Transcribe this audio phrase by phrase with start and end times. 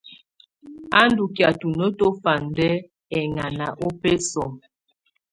[0.99, 2.69] A ndù kɛ̀á tuno tùfandɛ
[3.19, 4.49] ɛŋana ᴜbɛsɔ̀.